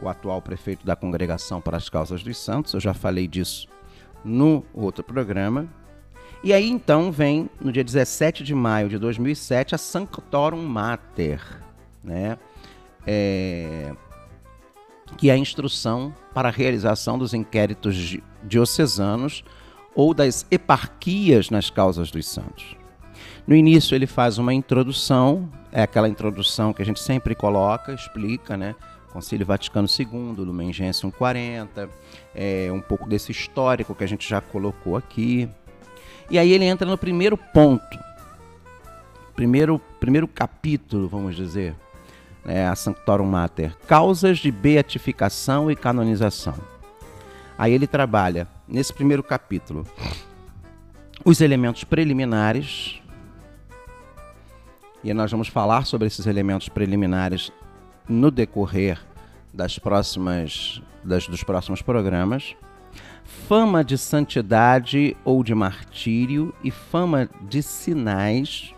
O 0.00 0.08
atual 0.08 0.40
prefeito 0.40 0.86
da 0.86 0.96
Congregação 0.96 1.60
para 1.60 1.76
as 1.76 1.88
Causas 1.88 2.22
dos 2.22 2.38
Santos, 2.38 2.72
eu 2.72 2.80
já 2.80 2.94
falei 2.94 3.28
disso 3.28 3.68
no 4.24 4.64
outro 4.72 5.04
programa. 5.04 5.68
E 6.44 6.52
aí 6.52 6.68
então 6.68 7.12
vem 7.12 7.48
no 7.60 7.70
dia 7.70 7.84
17 7.84 8.42
de 8.42 8.54
maio 8.54 8.88
de 8.88 8.98
2007 8.98 9.76
a 9.76 9.78
Sanctorum 9.78 10.62
Mater, 10.66 11.40
né? 12.02 12.36
É, 13.06 13.92
que 15.16 15.30
é 15.30 15.34
a 15.34 15.36
instrução 15.36 16.12
para 16.34 16.48
a 16.48 16.52
realização 16.52 17.16
dos 17.16 17.32
inquéritos 17.32 18.18
diocesanos 18.42 19.44
ou 19.94 20.12
das 20.12 20.44
eparquias 20.50 21.48
nas 21.48 21.70
causas 21.70 22.10
dos 22.10 22.26
santos. 22.26 22.76
No 23.46 23.54
início 23.54 23.94
ele 23.94 24.06
faz 24.06 24.38
uma 24.38 24.52
introdução, 24.52 25.48
é 25.70 25.82
aquela 25.82 26.08
introdução 26.08 26.72
que 26.72 26.82
a 26.82 26.84
gente 26.84 27.00
sempre 27.00 27.34
coloca, 27.34 27.92
explica, 27.92 28.56
né? 28.56 28.74
Concílio 29.12 29.44
Vaticano 29.44 29.86
II, 29.86 30.34
Lumen 30.38 30.72
Gentium 30.72 31.10
40, 31.10 31.88
é, 32.34 32.70
um 32.72 32.80
pouco 32.80 33.08
desse 33.08 33.30
histórico 33.30 33.94
que 33.94 34.02
a 34.02 34.06
gente 34.06 34.28
já 34.28 34.40
colocou 34.40 34.96
aqui. 34.96 35.48
E 36.32 36.38
aí 36.38 36.50
ele 36.50 36.64
entra 36.64 36.88
no 36.88 36.96
primeiro 36.96 37.36
ponto, 37.36 37.98
primeiro, 39.36 39.78
primeiro 40.00 40.26
capítulo, 40.26 41.06
vamos 41.06 41.36
dizer, 41.36 41.74
é, 42.46 42.66
a 42.66 42.74
Sanctorum 42.74 43.26
Mater, 43.26 43.76
causas 43.86 44.38
de 44.38 44.50
beatificação 44.50 45.70
e 45.70 45.76
canonização. 45.76 46.54
Aí 47.58 47.74
ele 47.74 47.86
trabalha, 47.86 48.48
nesse 48.66 48.94
primeiro 48.94 49.22
capítulo, 49.22 49.86
os 51.22 51.42
elementos 51.42 51.84
preliminares, 51.84 52.98
e 55.04 55.12
nós 55.12 55.30
vamos 55.30 55.48
falar 55.48 55.84
sobre 55.84 56.06
esses 56.06 56.26
elementos 56.26 56.66
preliminares 56.66 57.52
no 58.08 58.30
decorrer 58.30 58.98
das 59.52 59.78
próximas, 59.78 60.80
das, 61.04 61.28
dos 61.28 61.44
próximos 61.44 61.82
programas. 61.82 62.56
Fama 63.48 63.84
de 63.84 63.98
santidade 63.98 65.16
ou 65.24 65.42
de 65.42 65.54
martírio 65.54 66.54
e 66.62 66.70
fama 66.70 67.28
de 67.42 67.62
sinais 67.62 68.74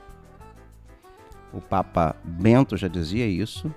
o 1.54 1.60
Papa 1.60 2.16
Bento 2.24 2.76
já 2.76 2.88
dizia 2.88 3.26
isso. 3.26 3.72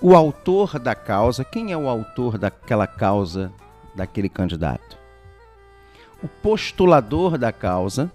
O 0.00 0.14
autor 0.14 0.78
da 0.78 0.94
causa, 0.94 1.44
quem 1.44 1.72
é 1.72 1.76
o 1.76 1.88
autor 1.88 2.38
daquela 2.38 2.86
causa 2.86 3.52
daquele 3.96 4.28
candidato? 4.28 4.96
O 6.22 6.28
postulador 6.28 7.36
da 7.36 7.52
causa 7.52 8.10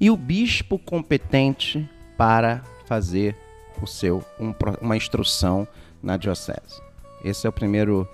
e 0.00 0.10
o 0.10 0.16
bispo 0.16 0.78
competente 0.78 1.88
para 2.16 2.62
fazer 2.86 3.36
o 3.82 3.86
seu 3.86 4.24
um, 4.40 4.54
uma 4.80 4.96
instrução 4.96 5.68
na 6.02 6.16
diocese. 6.16 6.80
Esse 7.22 7.46
é 7.46 7.50
o 7.50 7.52
primeiro 7.52 8.08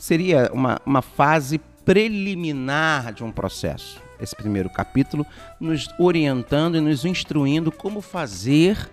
seria 0.00 0.50
uma, 0.52 0.80
uma 0.84 1.02
fase 1.02 1.60
preliminar 1.84 3.12
de 3.12 3.22
um 3.22 3.30
processo 3.30 4.00
esse 4.20 4.36
primeiro 4.36 4.68
capítulo, 4.68 5.26
nos 5.58 5.88
orientando 5.98 6.76
e 6.76 6.80
nos 6.80 7.04
instruindo 7.04 7.72
como 7.72 8.00
fazer 8.00 8.90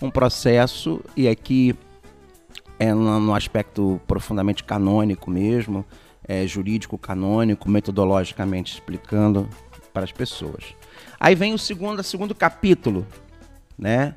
um 0.00 0.10
processo, 0.10 1.02
e 1.16 1.26
aqui 1.26 1.74
é 2.78 2.94
no 2.94 3.34
aspecto 3.34 4.00
profundamente 4.06 4.62
canônico 4.62 5.30
mesmo, 5.30 5.84
é, 6.26 6.46
jurídico 6.46 6.96
canônico, 6.96 7.68
metodologicamente 7.68 8.74
explicando 8.74 9.48
para 9.92 10.04
as 10.04 10.12
pessoas. 10.12 10.62
Aí 11.18 11.34
vem 11.34 11.52
o 11.52 11.58
segundo, 11.58 12.00
segundo 12.04 12.34
capítulo, 12.34 13.04
né? 13.76 14.14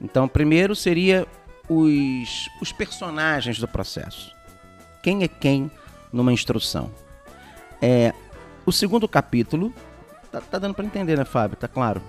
Então, 0.00 0.26
primeiro 0.26 0.74
seria 0.74 1.26
os, 1.68 2.48
os 2.60 2.72
personagens 2.72 3.60
do 3.60 3.68
processo. 3.68 4.34
Quem 5.02 5.22
é 5.22 5.28
quem 5.28 5.70
numa 6.12 6.32
instrução? 6.32 6.90
É, 7.80 8.14
o 8.64 8.72
segundo 8.72 9.08
capítulo 9.08 9.72
Tá, 10.32 10.40
tá 10.40 10.58
dando 10.58 10.72
para 10.74 10.86
entender, 10.86 11.18
né, 11.18 11.26
Fábio? 11.26 11.58
Tá 11.58 11.68
claro. 11.68 12.00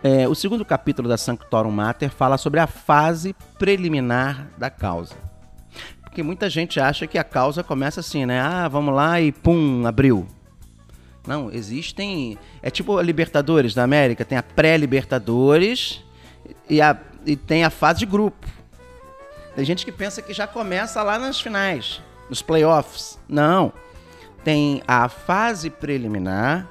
É, 0.00 0.28
o 0.28 0.34
segundo 0.34 0.64
capítulo 0.64 1.08
da 1.08 1.18
Sanctorum 1.18 1.72
Mater 1.72 2.08
fala 2.08 2.38
sobre 2.38 2.60
a 2.60 2.68
fase 2.68 3.34
preliminar 3.58 4.46
da 4.56 4.70
causa. 4.70 5.16
Porque 6.00 6.22
muita 6.22 6.48
gente 6.48 6.78
acha 6.78 7.04
que 7.08 7.18
a 7.18 7.24
causa 7.24 7.64
começa 7.64 7.98
assim, 7.98 8.24
né? 8.24 8.40
Ah, 8.40 8.68
vamos 8.68 8.94
lá 8.94 9.20
e 9.20 9.32
pum, 9.32 9.84
abriu. 9.88 10.24
Não, 11.26 11.50
existem. 11.50 12.38
É 12.62 12.70
tipo 12.70 12.96
a 12.96 13.02
Libertadores 13.02 13.74
da 13.74 13.82
América: 13.82 14.24
tem 14.24 14.38
a 14.38 14.42
pré-Libertadores 14.42 16.00
e, 16.70 16.78
e 17.26 17.36
tem 17.36 17.64
a 17.64 17.70
fase 17.70 17.98
de 17.98 18.06
grupo. 18.06 18.46
Tem 19.58 19.64
gente 19.64 19.84
que 19.84 19.90
pensa 19.90 20.22
que 20.22 20.32
já 20.32 20.46
começa 20.46 21.02
lá 21.02 21.18
nas 21.18 21.40
finais, 21.40 22.00
nos 22.30 22.40
playoffs. 22.40 23.18
Não 23.28 23.72
tem 24.44 24.84
a 24.86 25.08
fase 25.08 25.68
preliminar, 25.68 26.64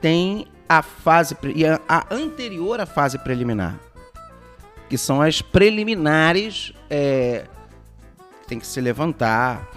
tem 0.00 0.48
a 0.68 0.82
fase 0.82 1.36
e 1.54 1.64
a, 1.64 2.04
anterior 2.10 2.80
à 2.80 2.84
fase 2.84 3.16
preliminar, 3.16 3.78
que 4.88 4.98
são 4.98 5.22
as 5.22 5.40
preliminares, 5.40 6.72
é, 6.90 7.44
tem 8.48 8.58
que 8.58 8.66
se 8.66 8.80
levantar, 8.80 9.70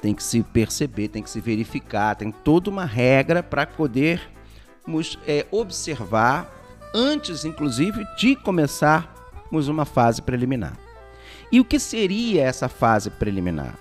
tem 0.00 0.14
que 0.14 0.22
se 0.22 0.44
perceber, 0.44 1.08
tem 1.08 1.24
que 1.24 1.30
se 1.30 1.40
verificar, 1.40 2.14
tem 2.14 2.30
toda 2.30 2.70
uma 2.70 2.84
regra 2.84 3.42
para 3.42 3.66
podermos 3.66 5.18
é, 5.26 5.44
observar 5.50 6.48
antes, 6.94 7.44
inclusive, 7.44 8.06
de 8.16 8.36
começarmos 8.36 9.66
uma 9.66 9.84
fase 9.84 10.22
preliminar. 10.22 10.91
E 11.52 11.60
o 11.60 11.64
que 11.64 11.78
seria 11.78 12.42
essa 12.42 12.68
fase 12.68 13.10
preliminar? 13.10 13.74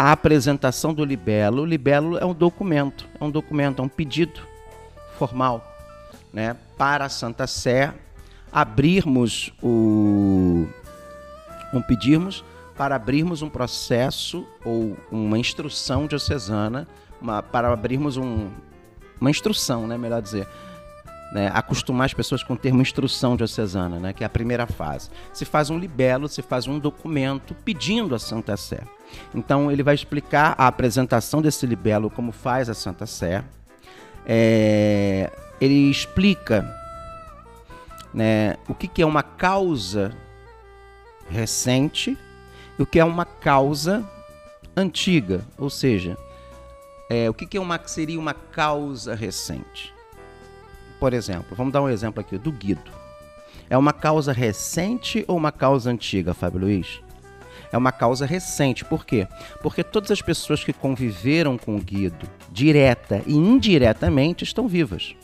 a 0.00 0.12
apresentação 0.12 0.94
do 0.94 1.04
libelo. 1.04 1.60
O 1.60 1.66
libelo 1.66 2.16
é 2.16 2.24
um 2.24 2.32
documento, 2.32 3.06
é 3.20 3.22
um 3.22 3.30
documento, 3.30 3.82
é 3.82 3.84
um 3.84 3.88
pedido 3.88 4.40
formal, 5.18 5.62
né, 6.32 6.56
para 6.78 7.04
a 7.04 7.08
Santa 7.10 7.46
Sé 7.46 7.92
abrirmos 8.50 9.52
o 9.62 10.66
um 11.74 11.82
pedirmos 11.82 12.42
para 12.78 12.96
abrirmos 12.96 13.42
um 13.42 13.50
processo 13.50 14.46
ou 14.64 14.96
uma 15.12 15.38
instrução 15.38 16.06
diocesana, 16.06 16.88
uma, 17.20 17.42
para 17.42 17.70
abrirmos 17.70 18.16
um, 18.16 18.48
uma 19.20 19.30
instrução, 19.30 19.86
né, 19.86 19.98
melhor 19.98 20.22
dizer, 20.22 20.48
né, 21.32 21.50
acostumar 21.54 22.06
as 22.06 22.14
pessoas 22.14 22.42
com 22.42 22.54
o 22.54 22.56
termo 22.56 22.82
instrução 22.82 23.36
diocesana, 23.36 23.98
né, 23.98 24.12
que 24.12 24.24
é 24.24 24.26
a 24.26 24.30
primeira 24.30 24.66
fase. 24.66 25.10
Se 25.32 25.44
faz 25.44 25.70
um 25.70 25.78
libelo, 25.78 26.28
se 26.28 26.42
faz 26.42 26.66
um 26.66 26.78
documento 26.78 27.54
pedindo 27.64 28.14
a 28.14 28.18
Santa 28.18 28.56
Sé. 28.56 28.80
Então 29.34 29.70
ele 29.70 29.82
vai 29.82 29.94
explicar 29.94 30.54
a 30.58 30.66
apresentação 30.66 31.40
desse 31.40 31.66
libelo, 31.66 32.10
como 32.10 32.32
faz 32.32 32.68
a 32.68 32.74
Santa 32.74 33.06
Sé. 33.06 33.44
É, 34.26 35.30
ele 35.60 35.90
explica 35.90 36.76
né, 38.12 38.56
o 38.68 38.74
que, 38.74 38.88
que 38.88 39.02
é 39.02 39.06
uma 39.06 39.22
causa 39.22 40.12
recente 41.28 42.18
e 42.78 42.82
o 42.82 42.86
que 42.86 42.98
é 42.98 43.04
uma 43.04 43.24
causa 43.24 44.04
antiga, 44.76 45.44
ou 45.58 45.70
seja, 45.70 46.16
é, 47.08 47.28
o 47.28 47.34
que, 47.34 47.46
que 47.46 47.56
é 47.56 47.60
uma, 47.60 47.80
seria 47.86 48.18
uma 48.18 48.34
causa 48.34 49.14
recente. 49.14 49.92
Por 51.00 51.12
exemplo, 51.12 51.56
vamos 51.56 51.72
dar 51.72 51.82
um 51.82 51.88
exemplo 51.88 52.20
aqui 52.20 52.38
do 52.38 52.52
Guido. 52.52 52.92
É 53.68 53.76
uma 53.76 53.92
causa 53.92 54.32
recente 54.32 55.24
ou 55.26 55.36
uma 55.36 55.50
causa 55.50 55.90
antiga, 55.90 56.32
Fábio 56.34 56.60
Luiz? 56.60 57.00
é 57.72 57.78
uma 57.78 57.92
causa 57.92 58.26
recente. 58.26 58.84
Por 58.84 59.04
quê? 59.04 59.26
Porque 59.62 59.82
todas 59.82 60.10
as 60.10 60.20
pessoas 60.20 60.64
que 60.64 60.72
conviveram 60.72 61.56
com 61.56 61.76
o 61.76 61.80
Guido, 61.80 62.28
direta 62.50 63.22
e 63.26 63.34
indiretamente, 63.34 64.44
estão 64.44 64.66
vivas. 64.66 65.14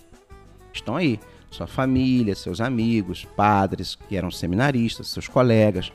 Estão 0.73 0.97
aí. 0.97 1.19
Sua 1.51 1.67
família, 1.67 2.35
seus 2.35 2.61
amigos, 2.61 3.25
padres 3.37 3.97
que 4.09 4.17
eram 4.17 4.31
seminaristas, 4.31 5.09
seus 5.09 5.27
colegas. 5.27 5.91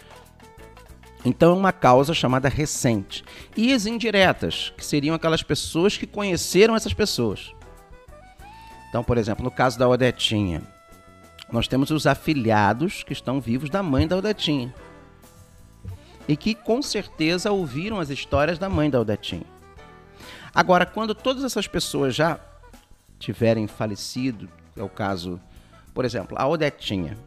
Então 1.24 1.52
é 1.52 1.56
uma 1.56 1.72
causa 1.72 2.14
chamada 2.14 2.50
recente. 2.50 3.24
E 3.56 3.74
as 3.74 3.86
indiretas, 3.86 4.74
que 4.76 4.84
seriam 4.84 5.14
aquelas 5.14 5.44
pessoas 5.44 5.98
que 5.98 6.08
conheceram 6.08 6.76
essas 6.76 6.94
pessoas. 6.94 7.54
Então, 8.92 9.06
por 9.06 9.18
exemplo, 9.18 9.42
no 9.42 9.50
caso 9.50 9.80
da 9.80 9.88
Odetinha, 9.88 10.62
nós 11.50 11.66
temos 11.66 11.92
os 11.92 12.06
afilhados 12.06 13.04
que 13.04 13.14
estão 13.14 13.40
vivos 13.40 13.70
da 13.70 13.82
mãe 13.82 14.06
da 14.06 14.18
Odetinha 14.18 14.76
e 16.28 16.36
que 16.36 16.54
com 16.54 16.82
certeza 16.82 17.54
ouviram 17.54 18.02
as 18.02 18.10
histórias 18.10 18.60
da 18.60 18.68
mãe 18.68 18.90
da 18.90 19.00
Odetinha. 19.00 19.46
Agora, 20.54 20.86
quando 20.86 21.16
todas 21.16 21.46
essas 21.46 21.68
pessoas 21.68 22.14
já 22.14 22.38
tiverem 23.18 23.66
falecido, 23.66 24.50
é 24.76 24.84
o 24.84 24.90
caso, 24.90 25.40
por 25.94 26.04
exemplo, 26.04 26.38
a 26.38 26.46
Odetinha, 26.46 27.18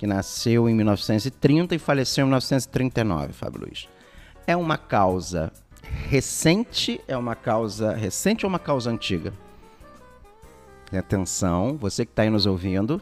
que 0.00 0.08
nasceu 0.08 0.68
em 0.68 0.74
1930 0.74 1.76
e 1.76 1.78
faleceu 1.78 2.22
em 2.22 2.26
1939, 2.26 3.32
Fábio 3.32 3.60
Luiz. 3.60 3.88
É 4.44 4.56
uma 4.56 4.76
causa 4.76 5.52
recente, 6.08 7.00
é 7.06 7.16
uma 7.16 7.36
causa 7.36 7.94
recente 7.94 8.44
ou 8.44 8.48
uma 8.48 8.58
causa 8.58 8.90
antiga? 8.90 9.32
Atenção, 10.98 11.76
você 11.76 12.04
que 12.04 12.12
está 12.12 12.22
aí 12.22 12.30
nos 12.30 12.44
ouvindo. 12.44 13.00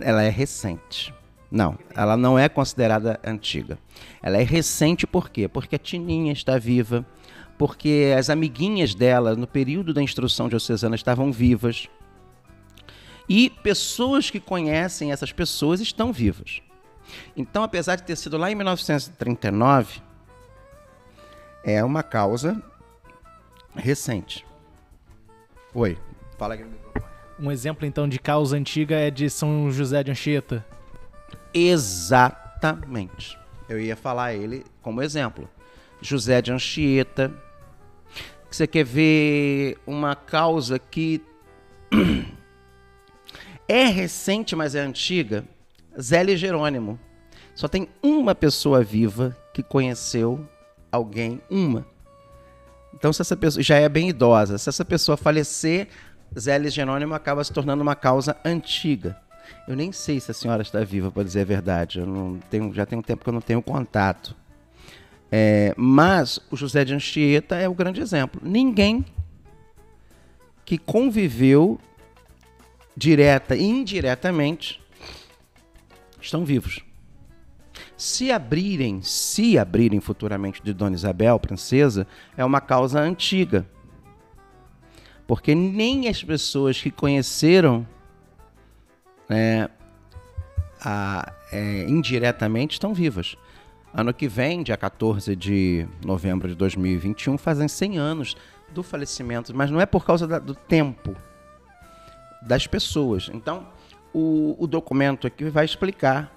Ela 0.00 0.22
é 0.22 0.28
recente. 0.28 1.12
Não, 1.50 1.78
ela 1.94 2.16
não 2.16 2.38
é 2.38 2.48
considerada 2.48 3.18
antiga. 3.24 3.78
Ela 4.22 4.36
é 4.36 4.42
recente 4.42 5.06
por 5.06 5.28
quê? 5.30 5.48
Porque 5.48 5.76
a 5.76 5.78
Tininha 5.78 6.32
está 6.32 6.58
viva, 6.58 7.04
porque 7.56 8.14
as 8.16 8.30
amiguinhas 8.30 8.94
dela, 8.94 9.34
no 9.34 9.46
período 9.46 9.92
da 9.92 10.02
instrução 10.02 10.48
diocesana, 10.48 10.94
estavam 10.94 11.32
vivas. 11.32 11.88
E 13.28 13.50
pessoas 13.50 14.30
que 14.30 14.38
conhecem 14.38 15.10
essas 15.10 15.32
pessoas 15.32 15.80
estão 15.80 16.12
vivas. 16.12 16.62
Então, 17.36 17.62
apesar 17.62 17.96
de 17.96 18.04
ter 18.04 18.16
sido 18.16 18.36
lá 18.36 18.50
em 18.52 18.54
1939, 18.54 20.00
é 21.64 21.82
uma 21.82 22.02
causa 22.02 22.62
recente. 23.78 24.44
Oi, 25.72 25.96
fala 26.36 26.54
aqui 26.54 26.64
Um 27.38 27.50
exemplo 27.50 27.86
então 27.86 28.08
de 28.08 28.18
causa 28.18 28.56
antiga 28.56 28.96
é 28.96 29.10
de 29.10 29.30
São 29.30 29.70
José 29.70 30.02
de 30.02 30.10
Anchieta. 30.10 30.64
Exatamente. 31.54 33.38
Eu 33.68 33.80
ia 33.80 33.96
falar 33.96 34.34
ele 34.34 34.64
como 34.82 35.02
exemplo. 35.02 35.48
José 36.00 36.42
de 36.42 36.52
Anchieta. 36.52 37.32
Você 38.50 38.66
quer 38.66 38.84
ver 38.84 39.78
uma 39.86 40.16
causa 40.16 40.78
que 40.78 41.22
é 43.68 43.84
recente, 43.84 44.56
mas 44.56 44.74
é 44.74 44.80
antiga? 44.80 45.44
Zélio 46.00 46.36
Jerônimo. 46.36 46.98
Só 47.54 47.68
tem 47.68 47.88
uma 48.02 48.34
pessoa 48.34 48.82
viva 48.82 49.36
que 49.52 49.62
conheceu 49.62 50.48
alguém, 50.90 51.42
uma. 51.50 51.84
Então, 52.94 53.12
se 53.12 53.22
essa 53.22 53.36
pessoa 53.36 53.62
já 53.62 53.76
é 53.76 53.88
bem 53.88 54.08
idosa, 54.08 54.58
se 54.58 54.68
essa 54.68 54.84
pessoa 54.84 55.16
falecer, 55.16 55.88
Zélio 56.38 56.70
Jerônimo 56.70 57.14
acaba 57.14 57.42
se 57.44 57.52
tornando 57.52 57.82
uma 57.82 57.94
causa 57.94 58.36
antiga. 58.44 59.16
Eu 59.66 59.76
nem 59.76 59.92
sei 59.92 60.18
se 60.20 60.30
a 60.30 60.34
senhora 60.34 60.62
está 60.62 60.82
viva, 60.82 61.10
para 61.10 61.22
dizer 61.22 61.42
a 61.42 61.44
verdade. 61.44 61.98
Eu 61.98 62.06
não 62.06 62.38
tenho, 62.50 62.72
já 62.72 62.86
tem 62.86 62.98
um 62.98 63.02
tempo 63.02 63.22
que 63.22 63.28
eu 63.28 63.34
não 63.34 63.40
tenho 63.40 63.62
contato. 63.62 64.34
É, 65.30 65.74
mas 65.76 66.40
o 66.50 66.56
José 66.56 66.84
de 66.84 66.94
Anchieta 66.94 67.56
é 67.56 67.68
o 67.68 67.74
grande 67.74 68.00
exemplo. 68.00 68.40
Ninguém 68.42 69.04
que 70.64 70.78
conviveu 70.78 71.78
direta 72.96 73.54
e 73.54 73.62
indiretamente 73.62 74.82
estão 76.20 76.44
vivos. 76.44 76.87
Se 77.96 78.30
abrirem, 78.32 79.02
se 79.02 79.58
abrirem 79.58 80.00
futuramente 80.00 80.62
de 80.62 80.72
Dona 80.72 80.94
Isabel, 80.94 81.38
princesa, 81.38 82.06
é 82.36 82.44
uma 82.44 82.60
causa 82.60 83.00
antiga. 83.00 83.66
Porque 85.26 85.54
nem 85.54 86.08
as 86.08 86.22
pessoas 86.24 86.80
que 86.80 86.90
conheceram 86.90 87.86
né, 89.28 89.68
a, 90.80 91.32
é, 91.52 91.82
indiretamente 91.88 92.74
estão 92.74 92.94
vivas. 92.94 93.36
Ano 93.92 94.12
que 94.12 94.28
vem, 94.28 94.62
dia 94.62 94.76
14 94.76 95.34
de 95.34 95.86
novembro 96.04 96.48
de 96.48 96.54
2021, 96.54 97.38
fazem 97.38 97.68
100 97.68 97.98
anos 97.98 98.36
do 98.70 98.82
falecimento, 98.82 99.54
mas 99.54 99.70
não 99.70 99.80
é 99.80 99.86
por 99.86 100.04
causa 100.04 100.26
da, 100.26 100.38
do 100.38 100.54
tempo 100.54 101.16
das 102.42 102.66
pessoas. 102.66 103.30
Então, 103.32 103.66
o, 104.12 104.56
o 104.58 104.66
documento 104.66 105.26
aqui 105.26 105.44
vai 105.44 105.64
explicar, 105.64 106.32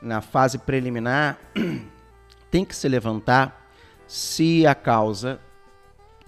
na 0.00 0.20
fase 0.20 0.58
preliminar, 0.58 1.38
tem 2.50 2.64
que 2.64 2.74
se 2.74 2.88
levantar 2.88 3.68
se 4.06 4.66
a 4.66 4.74
causa 4.74 5.40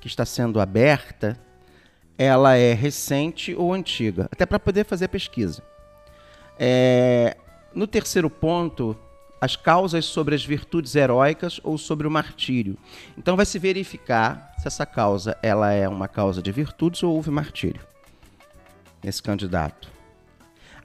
que 0.00 0.06
está 0.06 0.24
sendo 0.24 0.60
aberta 0.60 1.38
ela 2.16 2.56
é 2.56 2.74
recente 2.74 3.54
ou 3.54 3.72
antiga, 3.72 4.28
até 4.32 4.44
para 4.44 4.58
poder 4.58 4.84
fazer 4.84 5.04
a 5.04 5.08
pesquisa. 5.08 5.62
É, 6.58 7.36
no 7.72 7.86
terceiro 7.86 8.28
ponto, 8.28 8.98
as 9.40 9.54
causas 9.54 10.04
sobre 10.04 10.34
as 10.34 10.44
virtudes 10.44 10.96
heróicas 10.96 11.60
ou 11.62 11.78
sobre 11.78 12.08
o 12.08 12.10
martírio. 12.10 12.76
Então 13.16 13.36
vai 13.36 13.46
se 13.46 13.58
verificar 13.58 14.52
se 14.58 14.66
essa 14.66 14.84
causa 14.84 15.38
ela 15.40 15.70
é 15.70 15.88
uma 15.88 16.08
causa 16.08 16.42
de 16.42 16.50
virtudes 16.50 17.04
ou 17.04 17.14
houve 17.14 17.30
martírio 17.30 17.80
nesse 19.02 19.22
candidato. 19.22 19.97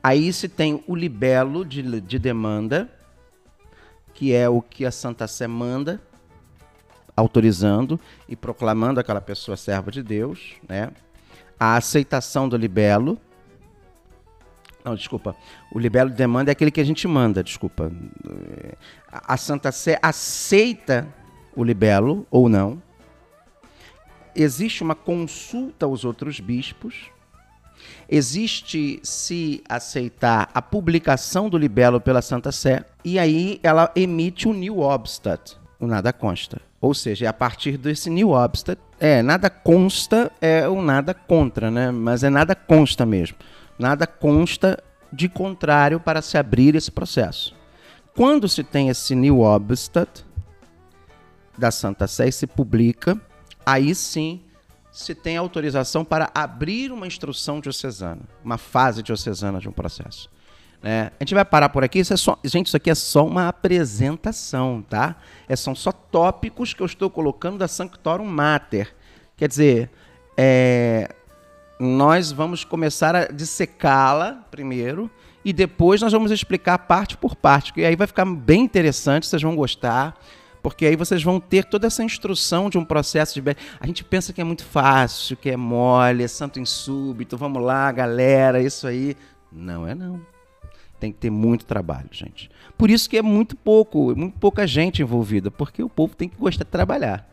Aí 0.04 0.34
se 0.34 0.50
tem 0.50 0.84
o 0.86 0.96
libelo 0.96 1.64
de, 1.64 2.02
de 2.02 2.20
demanda, 2.20 2.90
que 4.14 4.34
é 4.34 4.50
o 4.50 4.62
que 4.62 4.86
a 4.86 4.92
Santa 4.92 5.28
Sé 5.28 5.48
manda, 5.48 6.02
autorizando 7.16 8.00
e 8.28 8.36
proclamando 8.36 9.00
aquela 9.00 9.22
pessoa 9.22 9.56
serva 9.56 9.90
de 9.90 10.04
Deus, 10.04 10.56
né? 10.68 10.92
A 11.58 11.78
aceitação 11.78 12.50
do 12.50 12.58
libelo, 12.58 13.18
não, 14.84 14.96
desculpa. 14.96 15.36
O 15.72 15.80
libelo 15.80 16.10
de 16.10 16.18
demanda 16.18 16.52
é 16.52 16.54
aquele 16.54 16.72
que 16.72 16.82
a 16.82 16.84
gente 16.84 17.08
manda, 17.08 17.42
desculpa. 17.42 17.90
A 19.12 19.38
Santa 19.38 19.72
Sé 19.72 19.98
aceita 20.02 21.08
o 21.56 21.64
libelo 21.64 22.28
ou 22.30 22.50
não. 22.50 22.82
Existe 24.36 24.84
uma 24.84 24.96
consulta 24.96 25.86
aos 25.86 26.04
outros 26.04 26.40
bispos. 26.40 27.10
Existe, 28.10 29.00
se 29.04 29.64
aceitar, 29.68 30.50
a 30.54 30.62
publicação 30.62 31.50
do 31.50 31.58
libelo 31.58 32.00
pela 32.00 32.22
Santa 32.22 32.52
Sé. 32.52 32.86
E 33.04 33.18
aí 33.20 33.60
ela 33.64 33.92
emite 33.96 34.48
o 34.48 34.54
New 34.54 34.80
Obstat, 34.80 35.58
o 35.80 35.88
nada 35.88 36.14
consta. 36.14 36.62
Ou 36.80 36.94
seja, 36.94 37.26
é 37.26 37.28
a 37.28 37.34
partir 37.34 37.78
desse 37.78 38.10
New 38.10 38.32
Obstat. 38.32 38.80
É, 39.00 39.22
nada 39.22 39.50
consta 39.50 40.32
é 40.42 40.68
o 40.68 40.82
nada 40.82 41.14
contra, 41.14 41.70
né? 41.72 41.92
Mas 41.92 42.24
é 42.24 42.30
nada 42.30 42.56
consta 42.56 43.06
mesmo 43.06 43.38
nada 43.78 44.06
consta 44.06 44.82
de 45.12 45.28
contrário 45.30 46.00
para 46.00 46.22
se 46.22 46.38
abrir 46.38 46.76
esse 46.76 46.92
processo. 46.92 47.56
Quando 48.16 48.48
se 48.48 48.64
tem 48.64 48.90
esse 48.90 49.16
new 49.16 49.40
obstat 49.42 50.24
da 51.58 51.72
Santa 51.72 52.08
Sé 52.08 52.28
e 52.28 52.32
se 52.32 52.48
publica, 52.48 53.20
aí 53.66 53.94
sim 53.94 54.42
se 54.94 55.16
tem 55.16 55.36
autorização 55.36 56.06
para 56.06 56.30
abrir 56.36 56.92
uma 56.92 57.08
instrução 57.08 57.60
diocesana, 57.60 58.22
uma 58.46 58.60
fase 58.60 59.02
diocesana 59.02 59.60
de 59.60 59.68
um 59.68 59.72
processo. 59.72 60.30
É, 60.84 61.12
a 61.20 61.24
gente 61.24 61.34
vai 61.34 61.44
parar 61.44 61.70
por 61.70 61.84
aqui. 61.84 62.00
Isso 62.00 62.14
é 62.14 62.18
só, 62.18 62.38
gente, 62.44 62.68
isso 62.68 62.78
aqui 62.78 62.92
é 62.92 62.96
só 62.96 63.26
uma 63.26 63.48
apresentação, 63.48 64.86
tá? 64.88 65.16
É, 65.50 65.56
são 65.56 65.74
só 65.74 65.92
tópicos 65.92 66.74
que 66.76 66.82
eu 66.82 66.86
estou 66.86 67.10
colocando 67.10 67.58
da 67.58 67.68
Sanctorum 67.68 68.26
Mater. 68.26 68.94
Quer 69.36 69.48
dizer, 69.48 69.90
é, 70.38 71.10
nós 71.80 72.32
vamos 72.32 72.64
começar 72.64 73.16
a 73.16 73.26
dissecá-la 73.26 74.44
primeiro 74.52 75.10
e 75.44 75.52
depois 75.52 76.02
nós 76.02 76.12
vamos 76.12 76.32
explicar 76.32 76.78
parte 76.78 77.18
por 77.18 77.36
parte, 77.36 77.74
que 77.74 77.84
aí 77.84 77.96
vai 77.96 78.06
ficar 78.06 78.26
bem 78.26 78.62
interessante, 78.62 79.26
vocês 79.26 79.42
vão 79.42 79.56
gostar, 79.56 80.16
porque 80.64 80.86
aí 80.86 80.96
vocês 80.96 81.22
vão 81.22 81.42
ter 81.42 81.66
toda 81.66 81.86
essa 81.86 82.02
instrução 82.02 82.70
de 82.70 82.78
um 82.78 82.86
processo 82.86 83.40
de 83.40 83.44
a 83.80 83.86
gente 83.86 84.02
pensa 84.02 84.32
que 84.32 84.40
é 84.40 84.46
muito 84.46 84.64
fácil, 84.64 85.36
que 85.36 85.50
é 85.50 85.58
mole, 85.58 86.24
é 86.24 86.28
santo 86.28 86.58
em 86.58 86.66
súbito, 86.66 87.36
vamos 87.36 87.62
lá, 87.62 87.92
galera, 87.92 88.62
isso 88.62 88.88
aí, 88.88 89.18
não 89.52 89.86
é 89.86 89.94
não. 89.94 90.26
Tem 91.02 91.12
que 91.12 91.20
ter 91.20 91.30
muito 91.30 91.66
trabalho, 91.66 92.08
gente. 92.14 92.50
Por 92.78 92.90
isso 92.90 93.10
que 93.10 93.18
é 93.18 93.22
muito 93.22 93.58
pouco, 93.58 94.16
muito 94.16 94.40
pouca 94.40 94.66
gente 94.66 95.02
envolvida, 95.02 95.52
porque 95.52 95.84
o 95.84 95.90
povo 95.90 96.16
tem 96.16 96.30
que 96.30 96.38
gostar 96.38 96.64
de 96.64 96.72
trabalhar. 96.72 97.30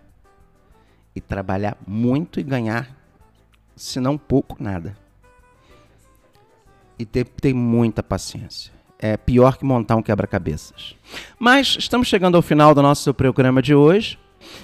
E 1.14 1.20
trabalhar 1.20 1.76
muito 1.86 2.40
e 2.40 2.42
ganhar 2.42 2.96
se 3.76 4.00
não 4.00 4.18
pouco, 4.18 4.60
nada. 4.60 4.96
E 6.98 7.06
ter, 7.06 7.24
ter 7.24 7.54
muita 7.54 8.02
paciência. 8.02 8.79
É 9.02 9.16
pior 9.16 9.56
que 9.56 9.64
montar 9.64 9.96
um 9.96 10.02
quebra-cabeças. 10.02 10.94
Mas 11.38 11.74
estamos 11.78 12.06
chegando 12.06 12.36
ao 12.36 12.42
final 12.42 12.74
do 12.74 12.82
nosso 12.82 13.14
programa 13.14 13.62
de 13.62 13.74
hoje. 13.74 14.18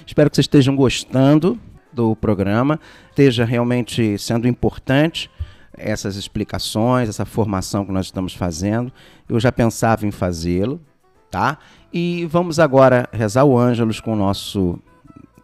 Espero 0.05 0.29
que 0.29 0.35
vocês 0.35 0.43
estejam 0.43 0.75
gostando 0.75 1.59
do 1.91 2.15
programa, 2.15 2.79
esteja 3.09 3.43
realmente 3.43 4.15
sendo 4.19 4.47
importante 4.47 5.27
essas 5.75 6.15
explicações, 6.15 7.09
essa 7.09 7.25
formação 7.25 7.83
que 7.83 7.91
nós 7.91 8.05
estamos 8.05 8.35
fazendo. 8.35 8.93
Eu 9.27 9.39
já 9.39 9.51
pensava 9.51 10.05
em 10.05 10.11
fazê-lo, 10.11 10.79
tá? 11.31 11.57
E 11.91 12.27
vamos 12.29 12.59
agora 12.59 13.09
rezar 13.11 13.43
o 13.43 13.57
Ângelus 13.57 13.99
com 13.99 14.13
o 14.13 14.15
nosso 14.15 14.79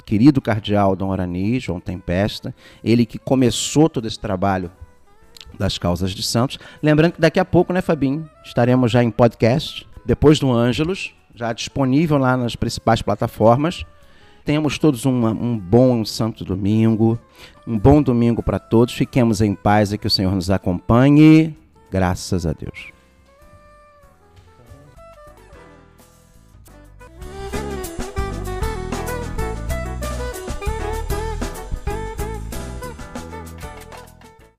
querido 0.06 0.40
cardeal 0.40 0.96
Dom 0.96 1.12
Arani, 1.12 1.60
João 1.60 1.80
Tempesta, 1.80 2.54
ele 2.84 3.08
que 3.08 3.18
começou 3.18 3.90
todo 3.90 4.08
esse 4.08 4.20
trabalho 4.20 4.72
das 5.58 5.78
causas 5.78 6.12
de 6.12 6.24
santos. 6.24 6.60
Lembrando 6.82 7.14
que 7.14 7.22
daqui 7.22 7.40
a 7.40 7.46
pouco, 7.46 7.74
né, 7.74 7.82
Fabinho, 7.82 8.30
estaremos 8.44 8.92
já 8.92 9.04
em 9.04 9.12
podcast, 9.12 9.88
depois 10.06 10.40
do 10.40 10.52
Ângelos, 10.52 11.14
já 11.36 11.52
disponível 11.54 12.18
lá 12.18 12.38
nas 12.38 12.56
principais 12.56 13.02
plataformas. 13.02 13.86
Tenhamos 14.46 14.78
todos 14.78 15.06
uma, 15.06 15.32
um 15.32 15.58
bom 15.58 16.04
santo 16.04 16.44
domingo, 16.44 17.18
um 17.66 17.80
bom 17.80 18.02
domingo 18.02 18.44
para 18.44 18.60
todos. 18.60 18.94
Fiquemos 18.94 19.40
em 19.42 19.56
paz 19.56 19.94
e 19.94 19.98
que 19.98 20.08
o 20.08 20.12
Senhor 20.12 20.36
nos 20.36 20.50
acompanhe. 20.50 21.56
Graças 21.90 22.46
a 22.46 22.52
Deus. 22.52 22.93